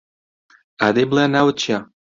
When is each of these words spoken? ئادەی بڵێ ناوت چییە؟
ئادەی 0.79 1.05
بڵێ 1.09 1.25
ناوت 1.33 1.55
چییە؟ 1.61 1.79